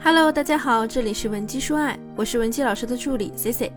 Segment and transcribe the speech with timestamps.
[0.00, 3.72] Hello，大家好，这里是文姬说爱，我是文姬老师的助理 C C。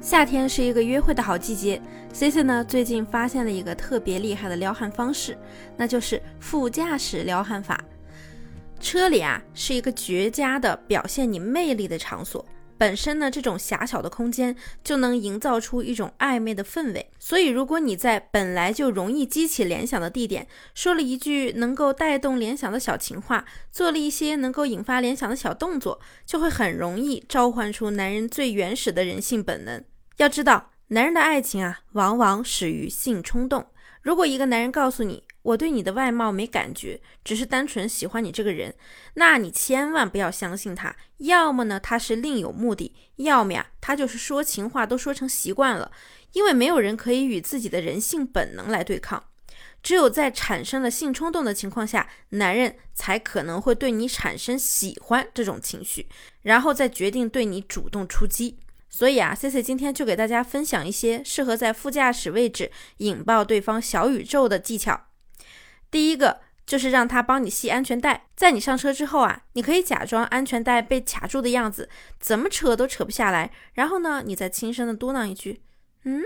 [0.00, 5.36] 夏天是一个约会的好季节，C C 呢最近发现了一个特别厉害的撩汉方式，
[5.76, 7.78] 那就是副驾驶撩汉法。
[8.80, 12.44] 车里啊是一个绝佳的表现你魅力的场所。
[12.82, 17.12] 本身呢，这种狭小的空间就能营造出一种暧昧的氛围。
[17.16, 29.84] 所以，如果你在本来就容易激起联想的地点，说了一句能够带动联想的小情话，做了一些能够引发联想的小动作，就会很容易召唤出男人最原始的人性本能。
[30.16, 33.64] 要知道，男人的爱情啊，往往始于性冲动。
[34.02, 38.74] 如果一个男人告诉你，我对你的外貌没感觉，只是单纯喜欢你这个人，
[39.14, 40.94] 那你千万不要相信他。
[41.18, 45.90] 要么呢，他是另有目的；要么呀，他就是说情话都说成习惯了。
[46.32, 49.22] 因为没有人可以与自己的人性本能来对抗，
[49.82, 56.08] 只有在产生了性冲动的情况下，男人才可能会对你产生喜欢这种情绪，
[56.42, 58.58] 然后再决定对你主动出击。
[58.94, 65.06] 所以啊，C C 今天就给大家分享一些适合在副驾驶位置引爆对方小宇宙的技巧。
[65.90, 71.88] 第一个就是让他帮你系安全带，在你上车之后啊，你可以假装安全带被卡住的样子，
[72.20, 73.50] 怎么扯都扯不下来。
[73.72, 75.62] 然后呢，你再轻声的嘟囔一句
[76.04, 76.22] ：“嗯，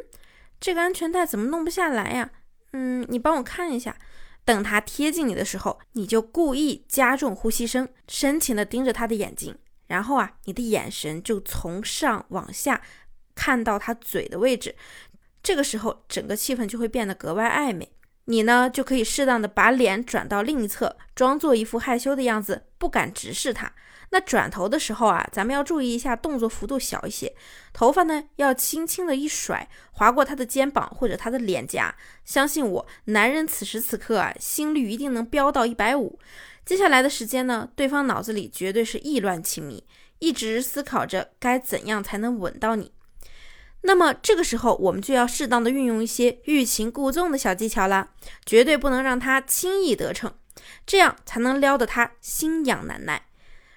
[0.59, 2.31] 这个安全带怎么弄不下来呀？
[2.73, 3.97] 嗯，你帮我看一下。”
[4.45, 12.83] 等他贴近你的时候，你就故意加重呼吸声，深情的盯着他的眼睛，然后啊，你的眼神就从上往下
[13.35, 14.75] 看到他嘴的位置，
[15.43, 17.93] 这个时候整个气氛就会变得格外暧昧。
[18.27, 23.73] 你呢，就可以适当的把脸转到另一侧，装作一副害羞的样子，不敢直视他。
[24.11, 27.35] 那转头的时候啊，咱们要注意一下动作幅度小一些，
[27.73, 31.95] 头发呢要轻轻的一甩，划过他的肩膀或者他的脸颊。
[32.25, 36.19] 相信我，男人此时此刻啊，心率一定能飙到一百五。
[36.65, 39.85] 接下来的时间呢，对方脑子里绝对是意乱情迷，
[40.19, 42.93] 一直思考着该怎样才能吻到你。
[43.87, 48.09] 那么这个时候，我们就要适当的运用一些欲擒故纵的小技巧啦，
[48.45, 50.35] 绝对不能让他轻易得逞，
[50.85, 53.27] 这样才能撩得他心痒难耐。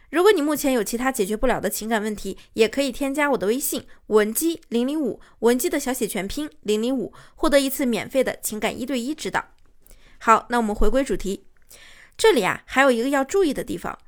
[0.10, 9.46] 如果你目前有其他解决不了的情感问题，也可以添加我的微信文姬零零五，文姬的小写全拼零零五，获得一次免费的情感一对一指导。
[10.18, 11.46] 好，那我们回归主题，
[12.18, 14.00] 这里啊还有一个要注意的地方，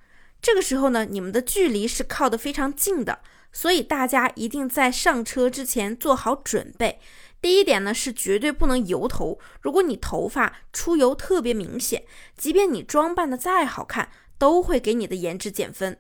[0.42, 3.20] 这个时候呢，你们的距离是靠得非常近的。
[3.52, 7.00] 所以大家一定在上车之前做好准备。
[7.42, 12.04] 第一点呢是绝对不能油头，如果你头发出油特别明显，
[12.38, 16.00] 即便你装扮的再好看，都会给你的颜值减分。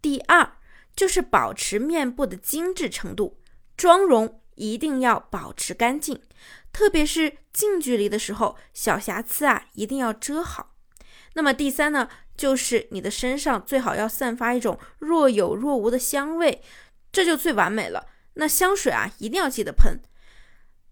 [0.00, 0.56] 第二
[0.96, 3.38] 就是保持面部的精致程度，
[3.76, 6.20] 妆容一定要保持干净，
[6.72, 10.74] 特别是近距离的时候，小瑕疵啊一定要遮好。
[11.34, 12.08] 那么第三呢？
[12.36, 16.62] 就是你的身上最好要散发一种若有若无的香味，
[17.10, 18.06] 这就最完美了。
[18.34, 20.00] 那香水啊，一定要记得喷。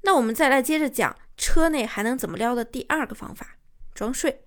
[0.03, 3.57] 那我们再来接着讲车内还能怎么撩的第二个方法，
[3.95, 4.45] 装睡。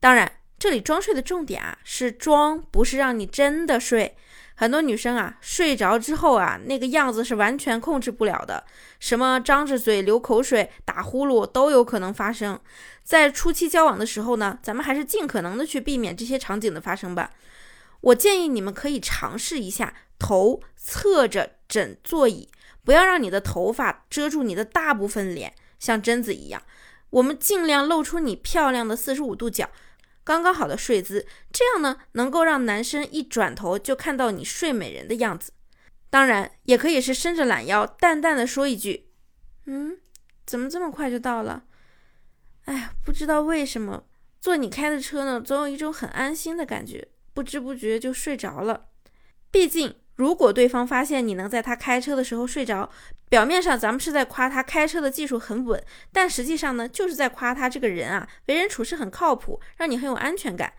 [0.00, 4.16] 当然，这里装睡的重点啊是装，不是让你真的睡。
[4.60, 8.64] 很多女生啊，睡着之后啊，那个样子是完全控制不了的，
[8.98, 12.58] 什么张着嘴流口水、打呼噜都有可能发生。
[13.04, 17.30] 在初期交往的时候呢，咱们还是尽可能的去避免这些场景的发生吧。
[18.00, 22.48] 我建议你们可以尝试一下头侧着枕座椅，
[22.84, 26.60] 不要让你的头发遮住你的大部分脸，像贞子一样。
[27.10, 29.70] 我们尽量露出你漂亮的四十五度角。
[30.28, 35.52] 刚刚好的睡姿，这样呢能够让男生一转头就看到你睡美人的样子。
[36.10, 39.08] 当然，也可以是伸着懒腰，淡淡的说一句
[39.64, 39.96] ：“嗯，
[40.44, 41.64] 怎么这么快就到了？”
[42.66, 44.04] 哎，不知道为什么
[44.38, 48.88] 坐你开的车呢，总有一种很安心的感觉，不知不觉就睡着了。
[49.50, 49.94] 毕竟。
[50.18, 52.90] 如果对方发现你能在他开车的时候睡着，
[53.28, 55.80] 表面上咱们是在夸他开车的技术很稳，
[56.12, 60.72] 但实际上呢，就是在夸他这个人啊，为人处事很靠谱，让你很有安全感，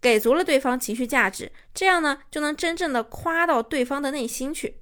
[0.00, 4.78] 给足了对方情绪价值，这样呢，就能真正的夸到对方的内心去。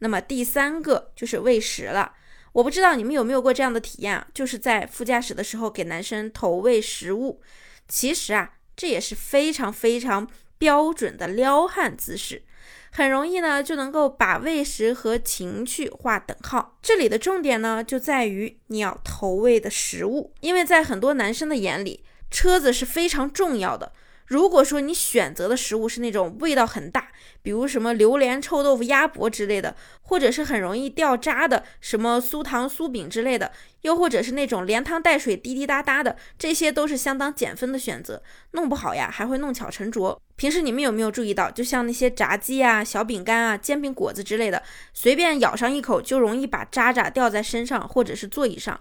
[0.00, 2.12] 那么第三个就是喂食了，
[2.52, 7.40] 我不知道你们有没有过这样的体验啊，就是在副驾驶的时候给男生投喂食物，
[7.88, 10.28] 其实啊，这也是非常非常
[10.58, 12.42] 标准的撩汉姿势。
[12.90, 16.78] 很容易呢，就能够把喂食和情趣画等号。
[16.82, 23.92] 这里的重点呢，就在于你要投喂的食物，因为在很多男生的眼里，车子是非常重要的。
[24.28, 27.08] 如果说你选择的食物是那种味道很大，
[27.42, 38.22] 比如什么榴莲臭豆腐、鸭脖之类的，或者是很容易掉渣的什么酥糖、酥饼之类的，又或者是那种连汤带水、滴滴答答的，这些都是相当减分的选择。
[38.50, 40.20] 弄不好呀，还会弄巧成拙。
[40.36, 48.78] 平时你们有没有注意到，就像那些炸鸡啊、小饼干啊、煎饼果子之类的，随便咬上一口就容易把渣渣掉在身上或者是座椅上。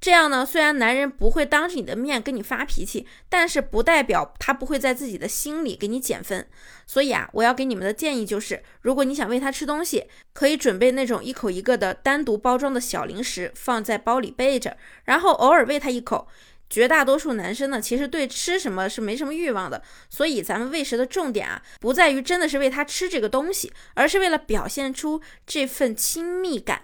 [0.00, 6.46] 这样呢，虽然男人不会当着你的面跟你发脾气，但是不代表他不会在自己的心里给你减分。
[6.86, 16.28] 所以啊，我要给你们的建议就是，如果你想喂他吃东西，可以准备那种一口一个的单独包装的小零食，放在包里备着，然后偶尔喂他一口。
[16.70, 26.82] 绝大多数男生呢，其实对吃什么是没什么欲望的，所以咱们喂食的重点啊，不在于真的是喂他吃这个东西，而是为了表现出这份亲密感。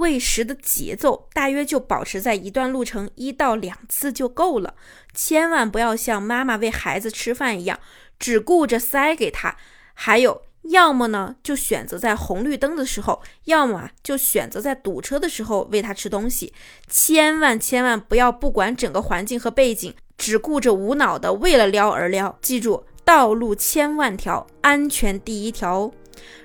[0.00, 4.74] 喂食的节奏大约就保持在一段路程一到两次就够了，
[5.14, 7.78] 千万不要像妈妈喂孩子吃饭一样，
[8.18, 9.56] 只顾着塞给他。
[9.92, 16.54] 还有，要么呢就选择在红绿灯的时候，要么就选择在堵车的时候喂他吃东西。
[16.88, 22.38] 千万千万不要不管整个环境和背景，只顾着无脑的为了撩而撩。
[22.40, 25.92] 记住，道路千万条，安全第一条哦。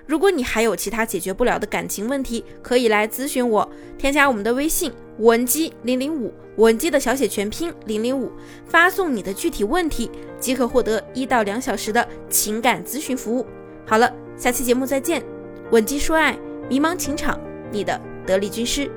[0.05, 3.67] 如果你还有其他解决不了的感情问题，可以来咨询我，
[3.97, 8.31] 添加我们的微信文姬零零五，文姬的小写全拼零零五，
[8.67, 13.45] 发送你的具体问题即可获得一到两小时的情感咨询服务。
[13.85, 15.23] 好了，下期节目再见，
[15.71, 16.37] 文姬说爱，
[16.69, 17.39] 迷茫情场，
[17.71, 18.89] 你的得力军师。